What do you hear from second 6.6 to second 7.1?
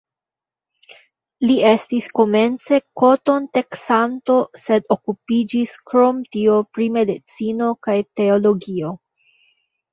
pri